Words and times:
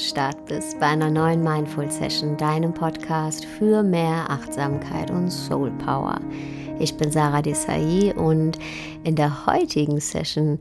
Start 0.00 0.46
bist 0.46 0.80
bei 0.80 0.86
einer 0.86 1.10
neuen 1.10 1.42
Mindful 1.42 1.90
Session, 1.90 2.34
deinem 2.38 2.72
Podcast 2.72 3.44
für 3.44 3.82
mehr 3.82 4.30
Achtsamkeit 4.30 5.10
und 5.10 5.30
Soul 5.30 5.70
Power. 5.72 6.18
Ich 6.78 6.96
bin 6.96 7.12
Sarah 7.12 7.42
Desai 7.42 8.14
und 8.14 8.58
in 9.04 9.14
der 9.14 9.44
heutigen 9.44 10.00
Session 10.00 10.58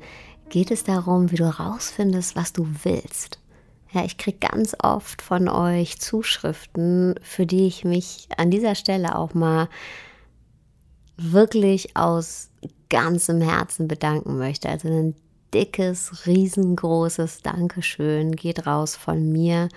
geht 0.50 0.72
es 0.72 0.84
darum, 0.84 1.32
wie 1.32 1.38
du 1.38 1.46
herausfindest, 1.46 2.36
was 2.36 2.52
du 2.52 2.68
willst. 2.84 3.40
Ja, 3.94 4.04
ich 4.04 4.18
kriege 4.18 4.40
ganz 4.40 4.76
oft 4.84 5.22
von 5.22 5.48
euch 5.48 6.02
Zuschriften, 6.02 7.16
für 7.22 7.46
die 7.46 7.66
ich 7.66 7.86
mich 7.86 8.28
an 8.36 8.52
dieser 8.52 8.76
Stelle 8.76 9.16
auch 9.16 9.34
mal 9.34 9.70
wirklich 11.16 11.96
aus 11.96 12.50
ganzem 12.90 13.40
Herzen 13.40 13.88
bedanken 13.88 14.38
möchte. 14.38 14.68
Also 14.68 14.90
ein 14.90 15.16
dickes, 15.54 16.26
riesengroßes 16.26 17.42
Dankeschön 17.42 18.36
geht 18.36 18.66
raus 18.66 18.96
von 18.96 19.32
mir 19.32 19.70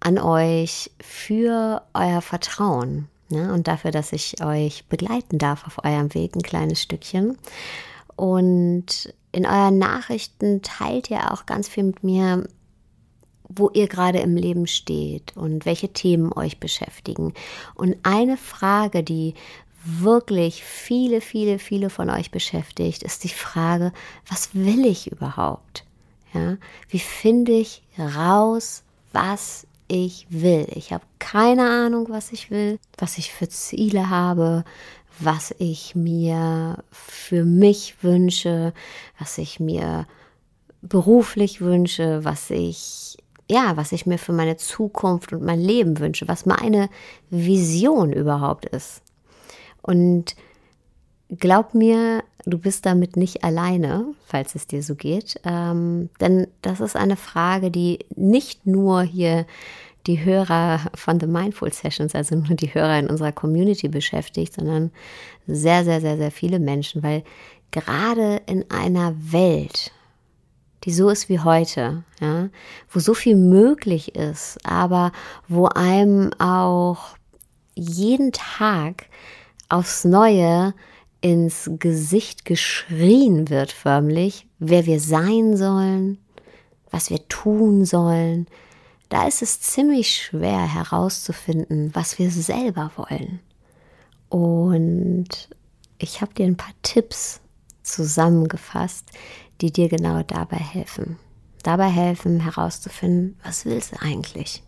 an 0.00 0.18
euch 0.18 0.90
für 1.00 1.82
euer 1.94 2.20
Vertrauen 2.20 3.08
ne? 3.28 3.52
und 3.52 3.68
dafür, 3.68 3.90
dass 3.90 4.12
ich 4.12 4.42
euch 4.42 4.86
begleiten 4.86 5.38
darf 5.38 5.66
auf 5.66 5.84
eurem 5.84 6.12
Weg 6.14 6.36
ein 6.36 6.42
kleines 6.42 6.82
Stückchen. 6.82 7.38
Und 8.14 9.12
in 9.32 9.46
euren 9.46 9.78
Nachrichten 9.78 10.62
teilt 10.62 11.10
ihr 11.10 11.32
auch 11.32 11.46
ganz 11.46 11.68
viel 11.68 11.84
mit 11.84 12.02
mir, 12.02 12.46
wo 13.48 13.70
ihr 13.70 13.86
gerade 13.86 14.18
im 14.18 14.36
Leben 14.36 14.66
steht 14.66 15.36
und 15.36 15.66
welche 15.66 15.92
Themen 15.92 16.32
euch 16.32 16.58
beschäftigen. 16.58 17.32
Und 17.74 17.96
eine 18.02 18.36
Frage, 18.36 19.02
die 19.02 19.34
wirklich 19.86 20.64
viele, 20.64 21.20
viele, 21.20 21.58
viele 21.58 21.90
von 21.90 22.10
euch 22.10 22.30
beschäftigt, 22.30 23.02
ist 23.02 23.24
die 23.24 23.28
Frage, 23.28 23.92
was 24.28 24.54
will 24.54 24.84
ich 24.84 25.10
überhaupt? 25.10 25.84
Ja, 26.34 26.56
wie 26.88 26.98
finde 26.98 27.52
ich 27.52 27.82
raus, 27.98 28.82
was 29.12 29.66
ich 29.88 30.26
will? 30.28 30.66
Ich 30.74 30.92
habe 30.92 31.04
keine 31.18 31.68
Ahnung, 31.68 32.06
was 32.10 32.32
ich 32.32 32.50
will, 32.50 32.78
was 32.98 33.18
ich 33.18 33.32
für 33.32 33.48
Ziele 33.48 34.10
habe, 34.10 34.64
was 35.18 35.54
ich 35.58 35.94
mir 35.94 36.82
für 36.90 37.44
mich 37.44 38.02
wünsche, 38.02 38.74
was 39.18 39.38
ich 39.38 39.60
mir 39.60 40.06
beruflich 40.82 41.60
wünsche, 41.60 42.24
was 42.24 42.50
ich 42.50 43.16
ja, 43.48 43.76
was 43.76 43.92
ich 43.92 44.06
mir 44.06 44.18
für 44.18 44.32
meine 44.32 44.56
Zukunft 44.56 45.32
und 45.32 45.44
mein 45.44 45.60
Leben 45.60 46.00
wünsche, 46.00 46.26
was 46.26 46.46
meine 46.46 46.88
Vision 47.30 48.12
überhaupt 48.12 48.66
ist. 48.66 49.02
Und 49.86 50.36
glaub 51.28 51.74
mir, 51.74 52.22
du 52.44 52.58
bist 52.58 52.86
damit 52.86 53.16
nicht 53.16 53.44
alleine, 53.44 54.14
falls 54.24 54.54
es 54.54 54.66
dir 54.66 54.82
so 54.82 54.94
geht. 54.94 55.40
Ähm, 55.44 56.10
denn 56.20 56.48
das 56.62 56.80
ist 56.80 56.96
eine 56.96 57.16
Frage, 57.16 57.70
die 57.70 58.00
nicht 58.14 58.66
nur 58.66 59.02
hier 59.02 59.46
die 60.06 60.24
Hörer 60.24 60.80
von 60.94 61.18
The 61.18 61.26
Mindful 61.26 61.72
Sessions, 61.72 62.14
also 62.14 62.36
nur 62.36 62.56
die 62.56 62.72
Hörer 62.72 62.98
in 62.98 63.10
unserer 63.10 63.32
Community 63.32 63.88
beschäftigt, 63.88 64.54
sondern 64.54 64.92
sehr, 65.46 65.84
sehr, 65.84 66.00
sehr, 66.00 66.16
sehr 66.16 66.30
viele 66.30 66.60
Menschen, 66.60 67.02
weil 67.02 67.24
gerade 67.72 68.40
in 68.46 68.70
einer 68.70 69.14
Welt, 69.32 69.92
die 70.84 70.92
so 70.92 71.08
ist 71.08 71.28
wie 71.28 71.40
heute, 71.40 72.04
ja, 72.20 72.48
wo 72.90 73.00
so 73.00 73.14
viel 73.14 73.34
möglich 73.34 74.14
ist, 74.14 74.58
aber 74.64 75.10
wo 75.48 75.66
einem 75.66 76.32
auch 76.38 77.16
jeden 77.74 78.30
Tag 78.30 79.06
aufs 79.68 80.04
Neue 80.04 80.74
ins 81.20 81.70
Gesicht 81.78 82.44
geschrien 82.44 83.48
wird 83.48 83.72
förmlich, 83.72 84.46
wer 84.58 84.86
wir 84.86 85.00
sein 85.00 85.56
sollen, 85.56 86.18
was 86.90 87.10
wir 87.10 87.26
tun 87.28 87.84
sollen, 87.84 88.46
da 89.08 89.26
ist 89.26 89.42
es 89.42 89.60
ziemlich 89.60 90.16
schwer 90.16 90.72
herauszufinden, 90.72 91.90
was 91.94 92.18
wir 92.18 92.30
selber 92.30 92.90
wollen. 92.96 93.40
Und 94.28 95.48
ich 95.98 96.20
habe 96.20 96.34
dir 96.34 96.46
ein 96.46 96.56
paar 96.56 96.74
Tipps 96.82 97.40
zusammengefasst, 97.82 99.06
die 99.60 99.72
dir 99.72 99.88
genau 99.88 100.22
dabei 100.22 100.56
helfen. 100.58 101.18
Dabei 101.62 101.88
helfen 101.88 102.40
herauszufinden, 102.40 103.38
was 103.42 103.64
willst 103.64 103.92
du 103.92 104.02
eigentlich? 104.02 104.62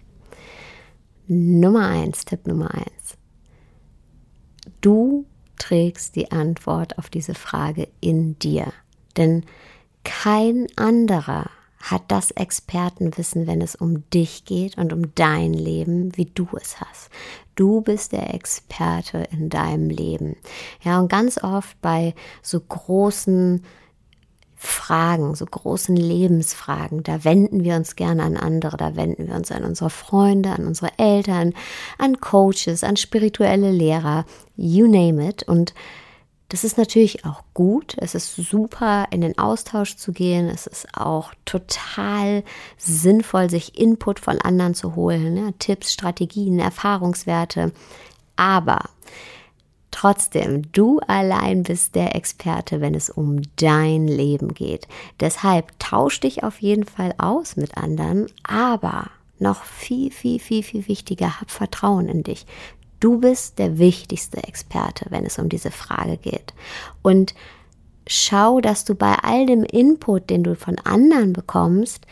Nummer 1.26 1.88
eins, 1.88 2.24
Tipp 2.24 2.46
Nummer 2.46 2.72
eins. 2.72 3.17
Du 4.80 5.26
trägst 5.58 6.16
die 6.16 6.30
Antwort 6.30 6.98
auf 6.98 7.10
diese 7.10 7.34
Frage 7.34 7.88
in 8.00 8.38
dir. 8.38 8.72
Denn 9.16 9.44
kein 10.04 10.66
anderer 10.76 11.50
hat 11.80 12.02
das 12.08 12.30
Expertenwissen, 12.32 13.46
wenn 13.46 13.60
es 13.60 13.76
um 13.76 14.08
dich 14.10 14.44
geht 14.44 14.78
und 14.78 14.92
um 14.92 15.14
dein 15.14 15.52
Leben, 15.52 16.16
wie 16.16 16.26
du 16.26 16.48
es 16.60 16.80
hast. 16.80 17.10
Du 17.54 17.80
bist 17.80 18.12
der 18.12 18.34
Experte 18.34 19.28
in 19.30 19.48
deinem 19.48 19.90
Leben. 19.90 20.36
Ja, 20.82 20.98
und 20.98 21.08
ganz 21.08 21.42
oft 21.42 21.80
bei 21.80 22.14
so 22.42 22.60
großen 22.60 23.64
Fragen, 24.58 25.36
so 25.36 25.46
großen 25.46 25.96
Lebensfragen, 25.96 27.04
da 27.04 27.22
wenden 27.24 27.62
wir 27.62 27.76
uns 27.76 27.94
gerne 27.94 28.24
an 28.24 28.36
andere, 28.36 28.76
da 28.76 28.96
wenden 28.96 29.28
wir 29.28 29.34
uns 29.34 29.52
an 29.52 29.64
unsere 29.64 29.88
Freunde, 29.88 30.50
an 30.50 30.66
unsere 30.66 30.98
Eltern, 30.98 31.54
an 31.96 32.20
Coaches, 32.20 32.82
an 32.82 32.96
spirituelle 32.96 33.70
Lehrer, 33.70 34.24
you 34.56 34.88
name 34.88 35.28
it. 35.28 35.44
Und 35.44 35.74
das 36.48 36.64
ist 36.64 36.78
natürlich 36.78 37.24
auch 37.24 37.42
gut. 37.54 37.94
Es 37.98 38.14
ist 38.14 38.34
super, 38.34 39.06
in 39.10 39.20
den 39.20 39.38
Austausch 39.38 39.96
zu 39.96 40.12
gehen. 40.12 40.48
Es 40.48 40.66
ist 40.66 40.88
auch 40.96 41.32
total 41.44 42.42
sinnvoll, 42.78 43.50
sich 43.50 43.78
Input 43.78 44.18
von 44.18 44.40
anderen 44.40 44.74
zu 44.74 44.96
holen, 44.96 45.34
ne? 45.34 45.54
Tipps, 45.58 45.92
Strategien, 45.92 46.58
Erfahrungswerte. 46.58 47.72
Aber 48.36 48.80
Trotzdem, 49.90 50.70
du 50.72 51.00
allein 51.06 51.62
bist 51.62 51.94
der 51.94 52.14
Experte, 52.14 52.80
wenn 52.80 52.94
es 52.94 53.10
um 53.10 53.40
dein 53.56 54.06
Leben 54.06 54.54
geht. 54.54 54.86
Deshalb 55.18 55.78
tausch 55.78 56.20
dich 56.20 56.44
auf 56.44 56.60
jeden 56.60 56.84
Fall 56.84 57.14
aus 57.18 57.56
mit 57.56 57.76
anderen, 57.76 58.26
aber 58.42 59.10
noch 59.38 59.64
viel, 59.64 60.10
viel, 60.10 60.38
viel, 60.38 60.62
viel 60.62 60.88
wichtiger, 60.88 61.40
hab 61.40 61.50
Vertrauen 61.50 62.08
in 62.08 62.22
dich. 62.22 62.46
Du 63.00 63.18
bist 63.20 63.58
der 63.58 63.78
wichtigste 63.78 64.42
Experte, 64.42 65.06
wenn 65.10 65.24
es 65.24 65.38
um 65.38 65.48
diese 65.48 65.70
Frage 65.70 66.16
geht. 66.16 66.52
Und 67.02 67.34
schau, 68.06 68.60
dass 68.60 68.84
du 68.84 68.94
bei 68.94 69.14
all 69.22 69.46
dem 69.46 69.62
Input, 69.62 70.30
den 70.30 70.42
du 70.42 70.56
von 70.56 70.78
anderen 70.80 71.32
bekommst, 71.32 72.06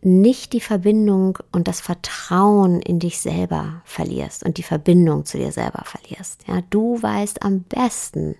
nicht 0.00 0.52
die 0.52 0.60
Verbindung 0.60 1.38
und 1.50 1.66
das 1.66 1.80
Vertrauen 1.80 2.80
in 2.80 2.98
dich 2.98 3.20
selber 3.20 3.82
verlierst 3.84 4.44
und 4.44 4.56
die 4.56 4.62
Verbindung 4.62 5.24
zu 5.24 5.38
dir 5.38 5.52
selber 5.52 5.82
verlierst. 5.84 6.46
Ja, 6.46 6.60
du 6.70 7.02
weißt 7.02 7.42
am 7.42 7.62
besten, 7.62 8.36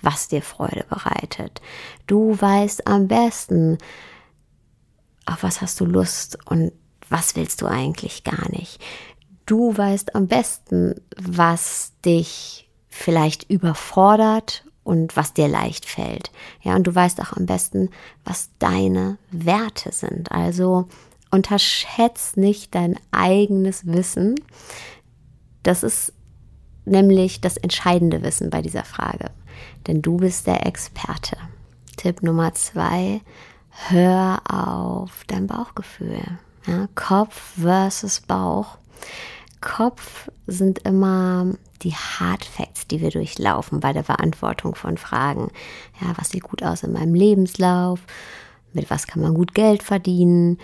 was 0.00 0.28
dir 0.28 0.42
Freude 0.42 0.84
bereitet. 0.88 1.60
Du 2.06 2.40
weißt 2.40 2.86
am 2.86 3.08
besten, 3.08 3.78
auf 5.26 5.42
was 5.42 5.60
hast 5.60 5.80
du 5.80 5.84
Lust 5.84 6.38
und 6.46 6.72
was 7.08 7.36
willst 7.36 7.62
du 7.62 7.66
eigentlich 7.66 8.24
gar 8.24 8.50
nicht. 8.50 8.80
Du 9.46 9.76
weißt 9.76 10.14
am 10.14 10.26
besten, 10.26 10.94
was 11.16 11.92
dich 12.04 12.70
vielleicht 12.88 13.50
überfordert 13.50 14.64
und 14.84 15.16
was 15.16 15.32
dir 15.32 15.48
leicht 15.48 15.86
fällt. 15.86 16.30
Ja, 16.62 16.76
und 16.76 16.86
du 16.86 16.94
weißt 16.94 17.20
auch 17.20 17.32
am 17.32 17.46
besten, 17.46 17.90
was 18.24 18.50
deine 18.58 19.18
Werte 19.30 19.92
sind. 19.92 20.30
Also 20.30 20.88
unterschätzt 21.34 22.36
nicht 22.36 22.76
dein 22.76 22.96
eigenes 23.10 23.86
Wissen. 23.86 24.36
Das 25.64 25.82
ist 25.82 26.12
nämlich 26.84 27.40
das 27.40 27.56
entscheidende 27.56 28.22
Wissen 28.22 28.50
bei 28.50 28.62
dieser 28.62 28.84
Frage. 28.84 29.32
Denn 29.88 30.00
du 30.00 30.18
bist 30.18 30.46
der 30.46 30.64
Experte. 30.64 31.36
Tipp 31.96 32.22
Nummer 32.22 32.54
zwei, 32.54 33.20
hör 33.88 34.42
auf 34.48 35.24
dein 35.26 35.48
Bauchgefühl. 35.48 36.22
Ja, 36.66 36.86
Kopf 36.94 37.54
versus 37.60 38.20
Bauch. 38.20 38.78
Kopf 39.60 40.30
sind 40.46 40.86
immer 40.86 41.48
die 41.82 41.94
Hard 41.94 42.44
Facts, 42.44 42.86
die 42.86 43.00
wir 43.00 43.10
durchlaufen 43.10 43.80
bei 43.80 43.92
der 43.92 44.04
Beantwortung 44.04 44.76
von 44.76 44.98
Fragen. 44.98 45.50
Ja, 46.00 46.12
was 46.16 46.30
sieht 46.30 46.44
gut 46.44 46.62
aus 46.62 46.84
in 46.84 46.92
meinem 46.92 47.14
Lebenslauf? 47.14 47.98
Mit 48.72 48.88
was 48.88 49.08
kann 49.08 49.20
man 49.20 49.34
gut 49.34 49.52
Geld 49.52 49.82
verdienen? 49.82 50.58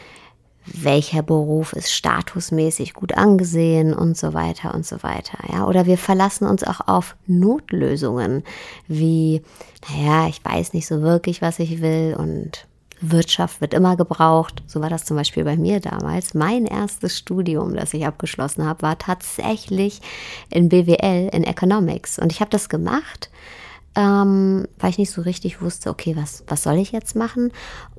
Welcher 0.67 1.23
Beruf 1.23 1.73
ist 1.73 1.93
statusmäßig 1.93 2.95
gut 2.95 3.17
angesehen 3.17 3.95
und 3.95 4.17
so 4.17 4.35
weiter 4.35 4.75
und 4.75 4.87
so 4.87 5.03
weiter. 5.03 5.39
Ja, 5.51 5.67
oder 5.67 5.87
wir 5.87 5.99
verlassen 5.99 6.47
uns 6.47 6.65
auch 6.65 6.87
auf 6.87 7.17
Notlösungen 7.27 8.45
wie, 8.87 9.43
naja, 9.89 10.29
ich 10.29 10.45
weiß 10.45 10.75
nicht 10.75 10.87
so 10.87 11.03
wirklich, 11.03 11.41
was 11.43 11.59
ich 11.59 11.81
will 11.81 12.15
und 12.17 12.67
Wirtschaft 13.01 13.61
wird 13.61 13.75
immer 13.75 13.97
gebraucht. 13.97 14.63
So 14.67 14.81
war 14.81 14.91
das 14.91 15.05
zum 15.05 15.17
Beispiel 15.17 15.45
bei 15.45 15.57
mir 15.57 15.81
damals. 15.81 16.35
Mein 16.35 16.67
erstes 16.67 17.17
Studium, 17.17 17.75
das 17.75 17.95
ich 17.95 18.07
abgeschlossen 18.07 18.67
habe, 18.67 18.83
war 18.83 18.99
tatsächlich 18.99 20.01
in 20.51 20.69
BWL, 20.69 21.31
in 21.33 21.45
Economics. 21.45 22.19
Und 22.19 22.33
ich 22.33 22.41
habe 22.41 22.51
das 22.51 22.69
gemacht, 22.69 23.31
ähm, 23.95 24.69
weil 24.79 24.91
ich 24.91 24.99
nicht 24.99 25.11
so 25.11 25.23
richtig 25.23 25.63
wusste, 25.63 25.91
okay, 25.91 26.15
was, 26.17 26.45
was 26.47 26.63
soll 26.63 26.77
ich 26.77 26.93
jetzt 26.93 27.17
machen? 27.17 27.53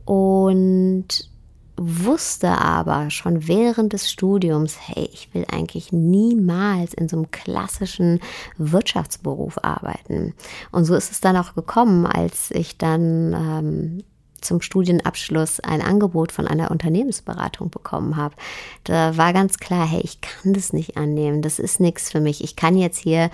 Und 0.06 1.31
wusste 1.78 2.50
aber 2.50 3.10
schon 3.10 3.48
während 3.48 3.94
des 3.94 4.12
Studiums, 4.12 4.78
hey, 4.80 5.10
ich 5.12 5.34
will 5.34 5.46
eigentlich 5.52 5.92
niemals 5.92 6.94
in 6.94 7.10
so 7.10 7.18
einem 7.18 7.32
klassischen 7.32 8.20
Wirtschaftsberuf 8.58 9.64
arbeiten. 9.64 10.34
Und 10.72 10.86
so 10.86 10.96
ist 10.96 11.12
es 11.12 11.22
dann 11.22 11.38
auch 11.38 11.56
gekommen, 11.56 12.06
als 12.06 12.52
ich 12.52 12.78
dann 12.78 13.34
ähm, 13.34 14.04
zum 14.42 14.62
Studienabschluss 14.62 15.60
ein 15.60 15.82
Angebot 15.82 16.32
von 16.32 16.48
einer 16.48 16.72
Unternehmensberatung 16.72 17.70
bekommen 17.70 18.18
habe. 18.18 18.36
Da 18.84 19.16
war 19.16 19.34
ganz 19.34 19.58
klar, 19.60 19.88
hey, 19.88 20.02
ich 20.04 20.20
kann 20.22 20.54
das 20.54 20.74
nicht 20.74 20.98
annehmen, 20.98 21.42
das 21.42 21.60
ist 21.60 21.80
nichts 21.80 22.12
für 22.12 22.20
mich. 22.20 22.44
Ich 22.44 22.56
kann 22.56 22.78
jetzt 22.78 22.98
hier 22.98 23.30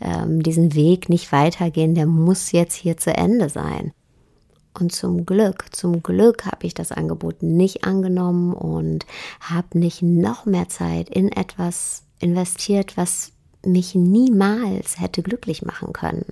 ähm, 0.00 0.42
diesen 0.42 0.74
Weg 0.74 1.08
nicht 1.08 1.32
weitergehen, 1.32 1.94
der 1.94 2.06
muss 2.06 2.52
jetzt 2.52 2.74
hier 2.74 2.96
zu 2.96 3.14
Ende 3.16 3.48
sein. 3.48 3.92
Und 4.78 4.92
zum 4.92 5.26
Glück, 5.26 5.66
zum 5.72 6.02
Glück 6.02 6.46
habe 6.46 6.66
ich 6.66 6.74
das 6.74 6.92
Angebot 6.92 7.42
nicht 7.42 7.84
angenommen 7.84 8.52
und 8.52 9.04
habe 9.40 9.78
nicht 9.78 10.02
noch 10.02 10.46
mehr 10.46 10.68
Zeit 10.68 11.10
in 11.10 11.32
etwas 11.32 12.04
investiert, 12.20 12.96
was 12.96 13.32
mich 13.64 13.94
niemals 13.94 15.00
hätte 15.00 15.22
glücklich 15.22 15.62
machen 15.62 15.92
können. 15.92 16.24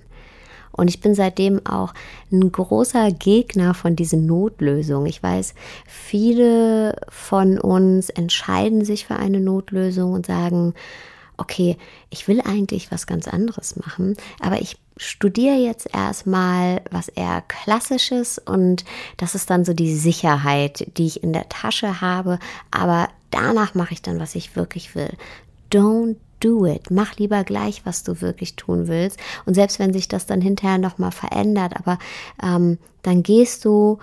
Und 0.71 0.87
ich 0.87 1.01
bin 1.01 1.13
seitdem 1.13 1.65
auch 1.65 1.93
ein 2.31 2.51
großer 2.51 3.11
Gegner 3.11 3.73
von 3.73 3.97
diesen 3.97 4.25
Notlösungen. 4.25 5.07
Ich 5.07 5.21
weiß, 5.21 5.53
viele 5.85 6.95
von 7.09 7.59
uns 7.59 8.09
entscheiden 8.09 8.85
sich 8.85 9.05
für 9.05 9.17
eine 9.17 9.41
Notlösung 9.41 10.13
und 10.13 10.25
sagen, 10.25 10.73
okay, 11.39 11.77
ich 12.09 12.27
will 12.27 12.41
eigentlich 12.41 12.91
was 12.91 13.07
ganz 13.07 13.27
anderes 13.27 13.75
machen, 13.75 14.15
aber 14.39 14.61
ich 14.61 14.77
studiere 14.97 15.55
jetzt 15.55 15.93
erstmal 15.93 16.81
was 16.91 17.07
eher 17.07 17.41
klassisches 17.47 18.37
und 18.37 18.83
das 19.17 19.33
ist 19.33 19.49
dann 19.49 19.63
so 19.63 19.73
die 19.73 19.95
Sicherheit, 19.95 20.85
die 20.97 21.07
ich 21.07 21.23
in 21.23 21.33
der 21.33 21.47
Tasche 21.47 22.01
habe, 22.01 22.39
aber 22.69 23.07
danach 23.31 23.75
mache 23.75 23.93
ich 23.93 24.01
dann, 24.01 24.19
was 24.19 24.35
ich 24.35 24.55
wirklich 24.55 24.95
will. 24.95 25.13
Don't 25.71 26.17
do 26.39 26.65
it. 26.65 26.91
Mach 26.91 27.15
lieber 27.17 27.43
gleich, 27.43 27.85
was 27.85 28.03
du 28.03 28.21
wirklich 28.21 28.55
tun 28.55 28.87
willst. 28.87 29.19
Und 29.45 29.53
selbst 29.53 29.79
wenn 29.79 29.93
sich 29.93 30.07
das 30.07 30.25
dann 30.25 30.41
hinterher 30.41 30.77
nochmal 30.77 31.11
verändert, 31.11 31.73
aber 31.75 31.99
ähm, 32.41 32.77
dann 33.01 33.23
gehst 33.23 33.65
du 33.65 33.99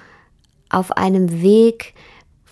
auf 0.69 0.93
einem 0.93 1.43
Weg, 1.43 1.95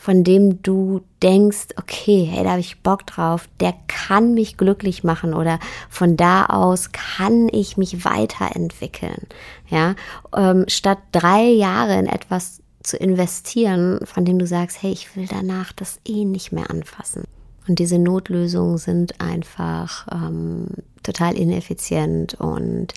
von 0.04 0.22
dem 0.22 0.60
du 0.60 1.00
denkst, 1.22 1.68
okay, 1.78 2.28
hey, 2.30 2.44
da 2.44 2.50
habe 2.50 2.60
ich 2.60 2.82
Bock 2.82 3.06
drauf, 3.06 3.48
der 3.58 3.72
kann 3.86 4.34
mich 4.34 4.58
glücklich 4.58 5.02
machen 5.02 5.32
oder 5.32 5.58
von 5.88 6.18
da 6.18 6.44
aus 6.44 6.92
kann 6.92 7.48
ich 7.50 7.78
mich 7.78 8.04
weiterentwickeln. 8.04 9.26
Ja, 9.70 9.94
ähm, 10.36 10.66
statt 10.68 10.98
drei 11.12 11.44
Jahre 11.44 11.98
in 11.98 12.04
etwas 12.04 12.60
zu 12.82 12.98
investieren, 12.98 13.98
von 14.04 14.26
dem 14.26 14.38
du 14.38 14.46
sagst, 14.46 14.82
hey, 14.82 14.92
ich 14.92 15.16
will 15.16 15.26
danach 15.26 15.72
das 15.72 16.00
eh 16.06 16.26
nicht 16.26 16.52
mehr 16.52 16.68
anfassen. 16.68 17.24
Und 17.66 17.78
diese 17.78 17.98
Notlösungen 17.98 18.76
sind 18.76 19.22
einfach 19.22 20.06
ähm, 20.12 20.66
total 21.02 21.34
ineffizient 21.34 22.34
und 22.34 22.92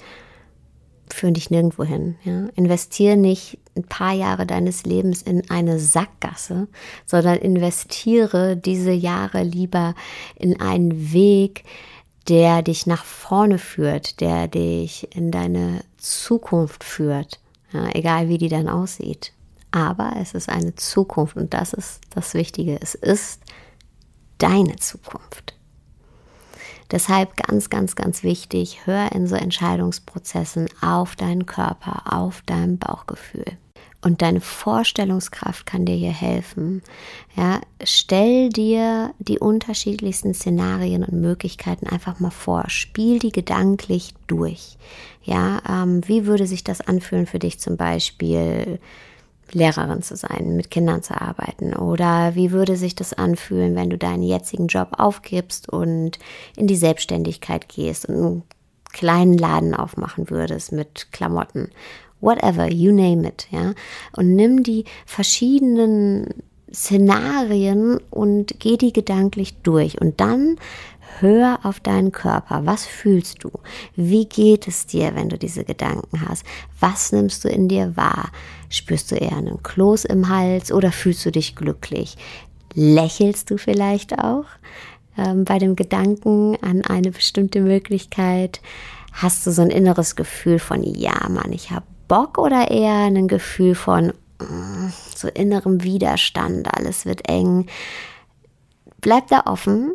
führen 1.09 1.35
dich 1.35 1.51
nirgendwo 1.51 1.85
hin. 1.85 2.17
Ja? 2.25 2.47
Investiere 2.55 3.15
nicht 3.15 3.59
ein 3.77 3.83
paar 3.83 4.13
Jahre 4.13 4.45
deines 4.45 4.83
Lebens 4.83 5.21
in 5.21 5.49
eine 5.49 5.79
Sackgasse, 5.79 6.67
sondern 7.05 7.37
investiere 7.37 8.57
diese 8.57 8.91
Jahre 8.91 9.43
lieber 9.43 9.95
in 10.35 10.59
einen 10.59 11.13
Weg, 11.13 11.63
der 12.27 12.61
dich 12.61 12.85
nach 12.85 13.05
vorne 13.05 13.57
führt, 13.57 14.19
der 14.19 14.47
dich 14.47 15.15
in 15.15 15.31
deine 15.31 15.83
Zukunft 15.97 16.83
führt, 16.83 17.39
ja, 17.71 17.87
egal 17.93 18.27
wie 18.27 18.37
die 18.37 18.49
dann 18.49 18.67
aussieht. 18.67 19.31
Aber 19.71 20.13
es 20.19 20.33
ist 20.33 20.49
eine 20.49 20.75
Zukunft 20.75 21.35
und 21.35 21.53
das 21.53 21.73
ist 21.73 22.01
das 22.09 22.33
Wichtige. 22.33 22.79
Es 22.81 22.95
ist 22.95 23.41
deine 24.37 24.77
Zukunft. 24.77 25.57
Deshalb 26.91 27.35
ganz, 27.35 27.69
ganz, 27.69 27.95
ganz 27.95 28.23
wichtig, 28.23 28.85
hör 28.85 29.11
in 29.11 29.27
so 29.27 29.35
Entscheidungsprozessen 29.35 30.69
auf 30.81 31.17
deinen 31.17 31.45
Körper, 31.45 32.13
auf 32.13 32.41
dein 32.45 32.77
Bauchgefühl. 32.77 33.57
Und 34.07 34.21
deine 34.21 34.39
Vorstellungskraft 34.39 35.65
kann 35.65 35.83
dir 35.83 35.97
hier 35.97 36.13
helfen. 36.13 36.81
Ja, 37.35 37.59
stell 37.83 38.47
dir 38.47 39.13
die 39.19 39.37
unterschiedlichsten 39.37 40.33
Szenarien 40.33 41.03
und 41.03 41.19
Möglichkeiten 41.19 41.87
einfach 41.87 42.21
mal 42.21 42.31
vor. 42.31 42.69
Spiel 42.69 43.19
die 43.19 43.33
gedanklich 43.33 44.13
durch. 44.27 44.77
Ja, 45.23 45.61
ähm, 45.67 46.07
wie 46.07 46.25
würde 46.25 46.47
sich 46.47 46.63
das 46.63 46.79
anfühlen 46.79 47.25
für 47.25 47.37
dich 47.37 47.59
zum 47.59 47.75
Beispiel? 47.75 48.79
Lehrerin 49.51 50.01
zu 50.01 50.15
sein, 50.15 50.55
mit 50.55 50.71
Kindern 50.71 51.03
zu 51.03 51.19
arbeiten? 51.19 51.73
Oder 51.73 52.35
wie 52.35 52.51
würde 52.51 52.77
sich 52.77 52.95
das 52.95 53.13
anfühlen, 53.13 53.75
wenn 53.75 53.89
du 53.89 53.97
deinen 53.97 54.23
jetzigen 54.23 54.67
Job 54.67 54.89
aufgibst 54.97 55.67
und 55.67 56.17
in 56.55 56.67
die 56.67 56.75
Selbstständigkeit 56.77 57.67
gehst 57.67 58.05
und 58.07 58.15
einen 58.15 58.43
kleinen 58.93 59.37
Laden 59.37 59.73
aufmachen 59.73 60.29
würdest 60.29 60.71
mit 60.71 61.11
Klamotten? 61.11 61.71
Whatever, 62.21 62.71
you 62.71 62.91
name 62.91 63.27
it, 63.27 63.47
ja. 63.51 63.73
Und 64.15 64.35
nimm 64.35 64.63
die 64.63 64.85
verschiedenen 65.05 66.33
Szenarien 66.73 67.99
und 68.09 68.59
geh 68.59 68.77
die 68.77 68.91
gedanklich 68.91 69.55
durch. 69.63 70.01
Und 70.01 70.19
dann 70.19 70.57
Hör 71.19 71.59
auf 71.63 71.79
deinen 71.79 72.11
Körper. 72.11 72.65
Was 72.65 72.85
fühlst 72.85 73.43
du? 73.43 73.49
Wie 73.95 74.25
geht 74.25 74.67
es 74.67 74.85
dir, 74.85 75.15
wenn 75.15 75.29
du 75.29 75.37
diese 75.37 75.63
Gedanken 75.63 76.27
hast? 76.27 76.45
Was 76.79 77.11
nimmst 77.11 77.43
du 77.43 77.49
in 77.49 77.67
dir 77.67 77.97
wahr? 77.97 78.31
Spürst 78.69 79.11
du 79.11 79.15
eher 79.15 79.35
einen 79.35 79.63
Kloß 79.63 80.05
im 80.05 80.29
Hals 80.29 80.71
oder 80.71 80.91
fühlst 80.91 81.25
du 81.25 81.31
dich 81.31 81.55
glücklich? 81.55 82.17
Lächelst 82.75 83.49
du 83.49 83.57
vielleicht 83.57 84.19
auch 84.19 84.45
ähm, 85.17 85.43
bei 85.43 85.57
dem 85.57 85.75
Gedanken 85.75 86.55
an 86.61 86.83
eine 86.83 87.09
bestimmte 87.09 87.61
Möglichkeit? 87.61 88.61
Hast 89.11 89.47
du 89.47 89.51
so 89.51 89.63
ein 89.63 89.71
inneres 89.71 90.15
Gefühl 90.15 90.59
von, 90.59 90.83
ja, 90.83 91.27
Mann, 91.29 91.51
ich 91.51 91.71
habe 91.71 91.85
Bock 92.07 92.37
oder 92.37 92.71
eher 92.71 92.93
ein 92.93 93.27
Gefühl 93.27 93.75
von 93.75 94.13
mm, 94.39 94.87
so 95.15 95.27
innerem 95.27 95.83
Widerstand, 95.83 96.67
alles 96.73 97.05
wird 97.05 97.29
eng? 97.29 97.67
Bleib 99.01 99.27
da 99.27 99.43
offen 99.45 99.93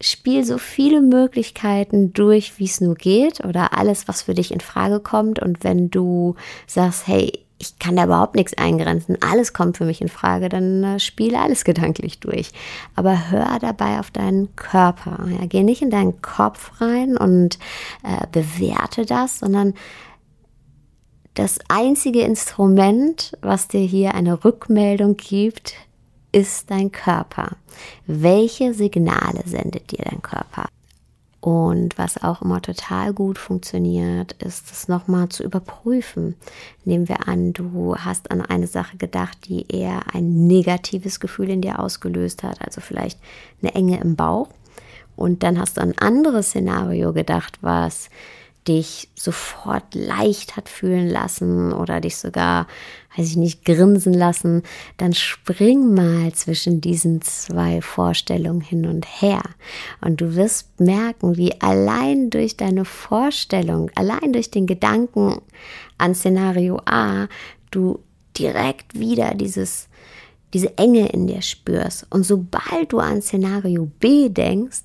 spiel 0.00 0.44
so 0.44 0.58
viele 0.58 1.00
Möglichkeiten 1.00 2.12
durch, 2.12 2.58
wie 2.58 2.64
es 2.64 2.80
nur 2.80 2.94
geht 2.94 3.44
oder 3.44 3.76
alles, 3.76 4.06
was 4.06 4.22
für 4.22 4.34
dich 4.34 4.52
in 4.52 4.60
Frage 4.60 5.00
kommt. 5.00 5.40
Und 5.40 5.64
wenn 5.64 5.90
du 5.90 6.36
sagst, 6.66 7.06
hey, 7.06 7.32
ich 7.60 7.80
kann 7.80 7.96
da 7.96 8.04
überhaupt 8.04 8.36
nichts 8.36 8.56
eingrenzen, 8.56 9.18
alles 9.20 9.52
kommt 9.52 9.76
für 9.76 9.84
mich 9.84 10.00
in 10.00 10.08
Frage, 10.08 10.48
dann 10.48 10.84
äh, 10.84 11.00
spiele 11.00 11.40
alles 11.40 11.64
gedanklich 11.64 12.20
durch. 12.20 12.52
Aber 12.94 13.30
hör 13.30 13.58
dabei 13.60 13.98
auf 13.98 14.12
deinen 14.12 14.54
Körper. 14.54 15.26
Ja, 15.28 15.46
geh 15.46 15.64
nicht 15.64 15.82
in 15.82 15.90
deinen 15.90 16.22
Kopf 16.22 16.80
rein 16.80 17.16
und 17.16 17.58
äh, 18.04 18.26
bewerte 18.30 19.04
das, 19.04 19.40
sondern 19.40 19.74
das 21.38 21.58
einzige 21.68 22.22
Instrument, 22.22 23.36
was 23.42 23.68
dir 23.68 23.80
hier 23.80 24.14
eine 24.14 24.44
Rückmeldung 24.44 25.16
gibt, 25.16 25.74
ist 26.32 26.70
dein 26.70 26.90
Körper? 26.90 27.56
Welche 28.06 28.74
Signale 28.74 29.42
sendet 29.46 29.92
dir 29.92 30.04
dein 30.04 30.20
Körper? 30.20 30.66
Und 31.40 31.96
was 31.96 32.20
auch 32.20 32.42
immer 32.42 32.60
total 32.60 33.12
gut 33.12 33.38
funktioniert, 33.38 34.32
ist 34.42 34.72
es 34.72 34.88
nochmal 34.88 35.28
zu 35.28 35.44
überprüfen. 35.44 36.34
Nehmen 36.84 37.08
wir 37.08 37.28
an, 37.28 37.52
du 37.52 37.94
hast 37.96 38.32
an 38.32 38.40
eine 38.40 38.66
Sache 38.66 38.96
gedacht, 38.96 39.48
die 39.48 39.64
eher 39.70 40.12
ein 40.12 40.48
negatives 40.48 41.20
Gefühl 41.20 41.50
in 41.50 41.60
dir 41.60 41.78
ausgelöst 41.78 42.42
hat, 42.42 42.60
also 42.66 42.80
vielleicht 42.80 43.20
eine 43.62 43.76
Enge 43.76 44.00
im 44.00 44.16
Bauch. 44.16 44.48
Und 45.14 45.44
dann 45.44 45.60
hast 45.60 45.76
du 45.76 45.82
an 45.82 45.92
ein 45.92 45.98
anderes 45.98 46.48
Szenario 46.48 47.12
gedacht, 47.12 47.58
was 47.60 48.10
dich 48.68 49.08
sofort 49.14 49.94
leicht 49.94 50.56
hat 50.56 50.68
fühlen 50.68 51.08
lassen 51.08 51.72
oder 51.72 52.00
dich 52.00 52.16
sogar, 52.18 52.66
weiß 53.16 53.26
ich 53.26 53.36
nicht, 53.36 53.64
grinsen 53.64 54.12
lassen, 54.12 54.62
dann 54.98 55.14
spring 55.14 55.94
mal 55.94 56.32
zwischen 56.34 56.80
diesen 56.80 57.22
zwei 57.22 57.80
Vorstellungen 57.80 58.60
hin 58.60 58.86
und 58.86 59.06
her. 59.22 59.42
Und 60.00 60.20
du 60.20 60.36
wirst 60.36 60.78
merken, 60.78 61.36
wie 61.36 61.58
allein 61.60 62.30
durch 62.30 62.56
deine 62.56 62.84
Vorstellung, 62.84 63.90
allein 63.94 64.32
durch 64.32 64.50
den 64.50 64.66
Gedanken 64.66 65.40
an 65.96 66.14
Szenario 66.14 66.80
A, 66.84 67.28
du 67.70 68.00
direkt 68.36 68.98
wieder 68.98 69.34
dieses 69.34 69.88
diese 70.54 70.78
Enge 70.78 71.10
in 71.10 71.26
dir 71.26 71.42
spürst. 71.42 72.06
Und 72.08 72.24
sobald 72.24 72.90
du 72.90 73.00
an 73.00 73.20
Szenario 73.20 73.84
B 74.00 74.30
denkst, 74.30 74.80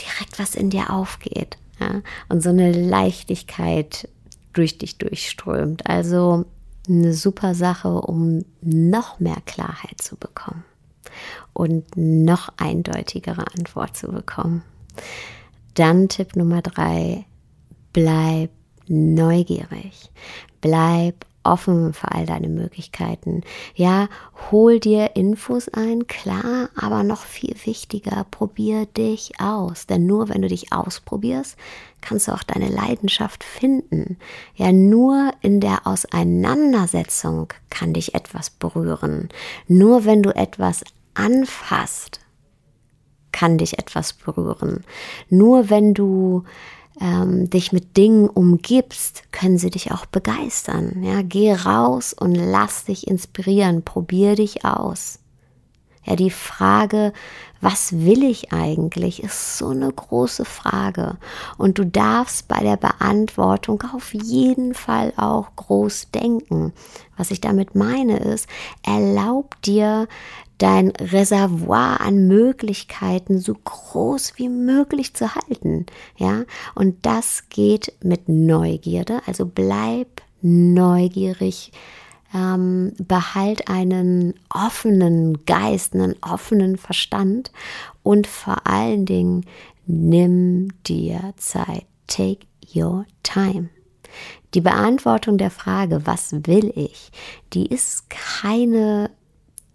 direkt 0.00 0.40
was 0.40 0.56
in 0.56 0.68
dir 0.68 0.90
aufgeht 0.90 1.58
ja, 1.80 2.02
und 2.28 2.42
so 2.42 2.50
eine 2.50 2.72
Leichtigkeit 2.72 4.08
durch 4.52 4.78
dich 4.78 4.98
durchströmt. 4.98 5.86
Also 5.86 6.44
eine 6.88 7.12
super 7.14 7.54
Sache, 7.54 8.00
um 8.00 8.44
noch 8.62 9.20
mehr 9.20 9.38
Klarheit 9.44 10.00
zu 10.00 10.16
bekommen 10.16 10.64
und 11.52 11.84
noch 11.96 12.50
eindeutigere 12.56 13.44
Antwort 13.56 13.96
zu 13.96 14.08
bekommen. 14.08 14.62
Dann 15.74 16.08
Tipp 16.08 16.36
Nummer 16.36 16.62
drei, 16.62 17.26
bleib 17.92 18.50
neugierig, 18.88 20.10
bleib 20.60 21.26
offen 21.46 21.92
für 21.92 22.12
all 22.12 22.26
deine 22.26 22.48
Möglichkeiten. 22.48 23.42
Ja, 23.74 24.08
hol 24.50 24.80
dir 24.80 25.16
Infos 25.16 25.68
ein, 25.68 26.06
klar, 26.06 26.68
aber 26.76 27.02
noch 27.02 27.24
viel 27.24 27.54
wichtiger, 27.64 28.26
probier 28.30 28.86
dich 28.86 29.40
aus. 29.40 29.86
Denn 29.86 30.06
nur 30.06 30.28
wenn 30.28 30.42
du 30.42 30.48
dich 30.48 30.72
ausprobierst, 30.72 31.56
kannst 32.00 32.28
du 32.28 32.32
auch 32.32 32.42
deine 32.42 32.68
Leidenschaft 32.68 33.42
finden. 33.42 34.18
Ja, 34.54 34.72
nur 34.72 35.32
in 35.40 35.60
der 35.60 35.86
Auseinandersetzung 35.86 37.52
kann 37.70 37.94
dich 37.94 38.14
etwas 38.14 38.50
berühren. 38.50 39.28
Nur 39.66 40.04
wenn 40.04 40.22
du 40.22 40.34
etwas 40.34 40.84
anfasst, 41.14 42.20
kann 43.32 43.58
dich 43.58 43.78
etwas 43.78 44.12
berühren. 44.12 44.84
Nur 45.28 45.68
wenn 45.68 45.94
du 45.94 46.44
ähm, 47.00 47.50
dich 47.50 47.72
mit 47.72 47.96
Dingen 47.96 48.28
umgibst, 48.28 49.24
können 49.32 49.58
sie 49.58 49.70
dich 49.70 49.92
auch 49.92 50.06
begeistern. 50.06 51.02
Ja, 51.02 51.22
geh 51.22 51.52
raus 51.52 52.14
und 52.14 52.34
lass 52.34 52.84
dich 52.84 53.06
inspirieren, 53.06 53.82
probier 53.82 54.34
dich 54.34 54.64
aus. 54.64 55.18
Ja, 56.06 56.14
die 56.14 56.30
Frage, 56.30 57.12
was 57.60 57.92
will 58.04 58.22
ich 58.22 58.52
eigentlich, 58.52 59.22
ist 59.22 59.58
so 59.58 59.70
eine 59.70 59.90
große 59.90 60.44
Frage. 60.44 61.16
Und 61.58 61.78
du 61.78 61.84
darfst 61.84 62.46
bei 62.48 62.60
der 62.60 62.76
Beantwortung 62.76 63.82
auf 63.92 64.14
jeden 64.14 64.74
Fall 64.74 65.12
auch 65.16 65.48
groß 65.56 66.10
denken. 66.12 66.72
Was 67.16 67.30
ich 67.30 67.40
damit 67.40 67.74
meine 67.74 68.18
ist, 68.18 68.48
erlaub 68.84 69.60
dir 69.62 70.06
dein 70.58 70.90
Reservoir 70.90 72.00
an 72.00 72.28
Möglichkeiten 72.28 73.40
so 73.40 73.54
groß 73.54 74.34
wie 74.36 74.48
möglich 74.48 75.14
zu 75.14 75.34
halten. 75.34 75.86
Ja, 76.16 76.44
und 76.74 77.04
das 77.04 77.48
geht 77.50 77.92
mit 78.02 78.28
Neugierde. 78.28 79.20
Also 79.26 79.44
bleib 79.44 80.22
neugierig. 80.40 81.72
Ähm, 82.34 82.92
behalt 82.98 83.68
einen 83.68 84.34
offenen 84.52 85.44
Geist, 85.46 85.94
einen 85.94 86.16
offenen 86.22 86.76
Verstand 86.76 87.52
und 88.02 88.26
vor 88.26 88.66
allen 88.66 89.06
Dingen 89.06 89.44
nimm 89.86 90.68
dir 90.84 91.32
Zeit. 91.36 91.86
Take 92.06 92.46
your 92.74 93.06
time. 93.22 93.70
Die 94.54 94.60
Beantwortung 94.60 95.38
der 95.38 95.50
Frage, 95.50 96.06
was 96.06 96.32
will 96.32 96.72
ich, 96.74 97.10
die 97.52 97.66
ist 97.66 98.08
keine 98.10 99.10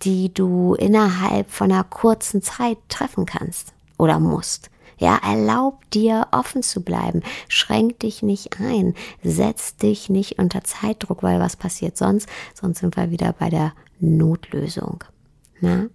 die 0.03 0.33
du 0.33 0.73
innerhalb 0.75 1.49
von 1.51 1.71
einer 1.71 1.83
kurzen 1.83 2.41
Zeit 2.41 2.77
treffen 2.89 3.25
kannst 3.25 3.73
oder 3.97 4.19
musst. 4.19 4.70
Ja, 5.01 5.19
erlaub 5.23 5.89
dir 5.89 6.27
offen 6.31 6.61
zu 6.61 6.83
bleiben. 6.83 7.23
Schränk 7.47 8.01
dich 8.01 8.21
nicht 8.21 8.59
ein. 8.59 8.93
Setz 9.23 9.75
dich 9.75 10.09
nicht 10.09 10.37
unter 10.37 10.63
Zeitdruck, 10.63 11.23
weil 11.23 11.39
was 11.39 11.55
passiert 11.55 11.97
sonst? 11.97 12.29
Sonst 12.53 12.81
sind 12.81 12.95
wir 12.95 13.09
wieder 13.09 13.33
bei 13.33 13.49
der 13.49 13.73
Notlösung. 13.99 15.03
Na? 15.59 15.87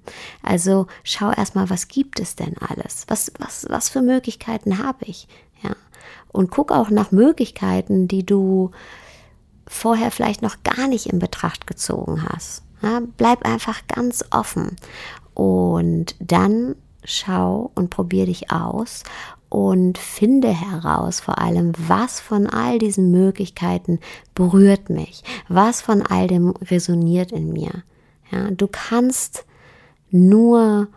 Also 0.43 0.89
schau 1.05 1.31
erstmal, 1.31 1.71
was 1.71 1.87
gibt 1.87 2.19
es 2.19 2.35
denn 2.35 2.57
alles? 2.59 3.05
Was, 3.07 3.31
was, 3.39 3.67
was 3.71 3.89
für 3.89 4.03
Möglichkeiten 4.03 4.79
habe 4.79 5.05
ich? 5.05 5.29
Ja. 5.63 5.77
Und 6.33 6.51
guck 6.51 6.73
auch 6.73 6.91
nach 6.91 7.13
Möglichkeiten, 7.13 8.09
die 8.09 8.27
du 8.27 8.73
vorher 9.69 10.11
vielleicht 10.11 10.43
noch 10.43 10.65
gar 10.65 10.89
nicht 10.89 11.07
in 11.07 11.21
Betracht 11.21 11.69
gezogen 11.69 12.25
hast. 12.29 12.65
Ja, 12.83 13.03
bleib 13.17 13.47
einfach 13.47 13.87
ganz 13.87 14.25
offen 14.33 14.75
und 15.35 16.17
dann 16.19 16.75
schau 17.07 17.71
und 17.75 17.91
probier 17.91 18.27
dich 18.27 18.51
aus 18.51 19.03
und 19.49 19.97
finde 19.97 20.49
heraus 20.49 21.21
vor 21.21 21.39
allem, 21.39 21.73
was 21.79 22.21
von 22.21 22.47
all 22.47 22.79
diesen 22.79 23.11
Möglichkeiten 23.11 24.01
berührt 24.35 24.91
mich, 24.91 25.23
was 25.49 25.81
von 25.81 26.03
all 26.03 26.27
dem 26.27 26.51
resoniert 26.51 27.33
in 27.33 27.53
mir. 27.53 27.85
Ja, 28.31 28.51
du 28.51 28.67
kannst 28.67 29.45
nur 30.11 30.89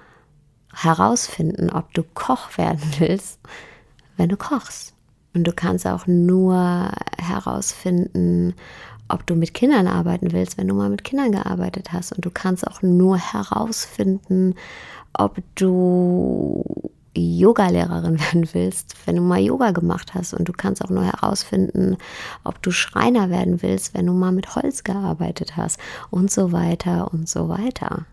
herausfinden, 0.73 1.69
ob 1.69 1.93
du 1.93 2.03
Koch 2.03 2.57
werden 2.57 2.81
willst, 2.99 3.39
wenn 4.17 4.29
du 4.29 4.37
kochst. 4.37 4.93
Und 5.33 5.43
du 5.45 5.53
kannst 5.53 5.85
auch 5.85 6.07
nur 6.07 6.91
herausfinden, 7.17 8.55
ob 9.09 9.25
du 9.25 9.35
mit 9.35 9.53
Kindern 9.53 9.87
arbeiten 9.87 10.31
willst, 10.31 10.57
wenn 10.57 10.67
du 10.67 10.73
mal 10.73 10.89
mit 10.89 11.03
Kindern 11.03 11.31
gearbeitet 11.31 11.91
hast. 11.91 12.13
Und 12.13 12.25
du 12.25 12.29
kannst 12.31 12.65
auch 12.65 12.81
nur 12.81 13.17
herausfinden, 13.17 14.55
ob 15.13 15.41
du 15.55 16.63
Yoga-Lehrerin 17.15 18.19
werden 18.33 18.47
willst, 18.53 18.95
wenn 19.05 19.15
du 19.15 19.21
mal 19.21 19.39
Yoga 19.39 19.71
gemacht 19.71 20.13
hast. 20.13 20.33
Und 20.33 20.47
du 20.47 20.53
kannst 20.53 20.83
auch 20.83 20.89
nur 20.89 21.03
herausfinden, 21.03 21.97
ob 22.43 22.61
du 22.61 22.71
Schreiner 22.71 23.29
werden 23.29 23.61
willst, 23.61 23.93
wenn 23.93 24.05
du 24.05 24.13
mal 24.13 24.31
mit 24.31 24.55
Holz 24.55 24.83
gearbeitet 24.83 25.57
hast. 25.57 25.79
Und 26.11 26.31
so 26.31 26.51
weiter 26.51 27.11
und 27.11 27.27
so 27.27 27.49
weiter. 27.49 28.05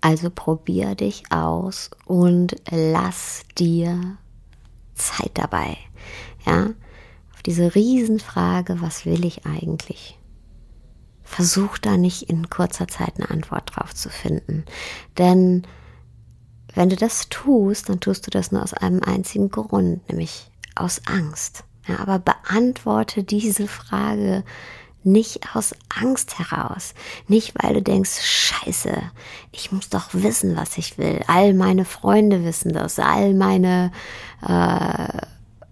Also 0.00 0.30
probier 0.30 0.94
dich 0.94 1.24
aus 1.30 1.90
und 2.06 2.56
lass 2.70 3.42
dir 3.58 4.16
Zeit 4.94 5.32
dabei. 5.34 5.76
Ja, 6.46 6.70
auf 7.34 7.42
diese 7.42 7.74
Riesenfrage, 7.74 8.80
was 8.80 9.04
will 9.04 9.26
ich 9.26 9.44
eigentlich? 9.44 10.19
Versuch 11.30 11.78
da 11.78 11.96
nicht 11.96 12.28
in 12.28 12.50
kurzer 12.50 12.88
Zeit 12.88 13.14
eine 13.16 13.30
Antwort 13.30 13.72
drauf 13.74 13.94
zu 13.94 14.10
finden. 14.10 14.64
Denn 15.16 15.66
wenn 16.74 16.90
du 16.90 16.96
das 16.96 17.28
tust, 17.28 17.88
dann 17.88 18.00
tust 18.00 18.26
du 18.26 18.30
das 18.30 18.50
nur 18.50 18.62
aus 18.62 18.74
einem 18.74 19.02
einzigen 19.02 19.50
Grund, 19.50 20.08
nämlich 20.08 20.50
aus 20.74 21.02
Angst. 21.06 21.64
Ja, 21.86 22.00
aber 22.00 22.18
beantworte 22.18 23.22
diese 23.22 23.68
Frage 23.68 24.44
nicht 25.02 25.54
aus 25.54 25.74
Angst 25.88 26.38
heraus, 26.38 26.94
nicht 27.26 27.54
weil 27.56 27.74
du 27.74 27.82
denkst, 27.82 28.20
scheiße, 28.22 28.92
ich 29.52 29.72
muss 29.72 29.88
doch 29.88 30.08
wissen, 30.12 30.56
was 30.56 30.76
ich 30.76 30.98
will. 30.98 31.22
All 31.26 31.54
meine 31.54 31.84
Freunde 31.84 32.44
wissen 32.44 32.72
das, 32.72 32.98
all 32.98 33.34
meine 33.34 33.92
äh, 34.46 35.26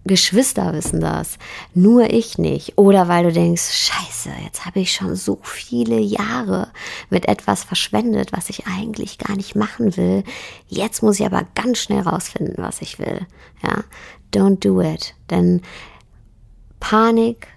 Geschwister 0.05 0.73
wissen 0.73 1.01
das, 1.01 1.37
nur 1.73 2.09
ich 2.11 2.37
nicht. 2.37 2.77
Oder 2.77 3.07
weil 3.07 3.25
du 3.25 3.33
denkst, 3.33 3.61
scheiße, 3.61 4.29
jetzt 4.43 4.65
habe 4.65 4.79
ich 4.79 4.93
schon 4.93 5.15
so 5.15 5.39
viele 5.43 5.99
Jahre 5.99 6.69
mit 7.09 7.27
etwas 7.27 7.63
verschwendet, 7.63 8.31
was 8.31 8.49
ich 8.49 8.65
eigentlich 8.65 9.17
gar 9.17 9.35
nicht 9.35 9.55
machen 9.55 9.97
will. 9.97 10.23
Jetzt 10.67 11.03
muss 11.03 11.19
ich 11.19 11.25
aber 11.25 11.45
ganz 11.53 11.79
schnell 11.79 12.01
rausfinden, 12.01 12.55
was 12.57 12.81
ich 12.81 12.97
will. 12.97 13.27
Ja, 13.61 13.83
don't 14.33 14.59
do 14.59 14.81
it. 14.81 15.15
Denn 15.29 15.61
Panik 16.79 17.47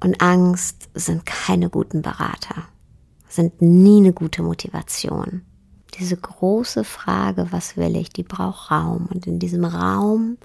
und 0.00 0.22
Angst 0.22 0.88
sind 0.94 1.26
keine 1.26 1.68
guten 1.68 2.02
Berater, 2.02 2.68
sind 3.28 3.60
nie 3.60 3.98
eine 3.98 4.12
gute 4.12 4.42
Motivation. 4.42 5.42
Diese 5.98 6.16
große 6.16 6.84
Frage, 6.84 7.48
was 7.50 7.76
will 7.76 7.96
ich, 7.96 8.10
die 8.10 8.22
braucht 8.22 8.70
Raum. 8.70 9.08
Und 9.12 9.26
in 9.26 9.40
diesem 9.40 9.64
Raum 9.64 10.38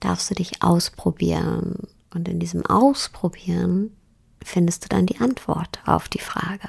darfst 0.00 0.30
du 0.30 0.34
dich 0.34 0.62
ausprobieren. 0.62 1.88
Und 2.14 2.28
in 2.28 2.38
diesem 2.38 2.64
Ausprobieren 2.64 3.96
findest 4.42 4.84
du 4.84 4.88
dann 4.88 5.06
die 5.06 5.20
Antwort 5.20 5.80
auf 5.86 6.08
die 6.08 6.20
Frage. 6.20 6.68